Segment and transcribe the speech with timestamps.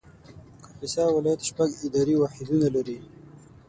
[0.63, 2.97] کاپیسا ولایت شپږ اداري واحدونه لري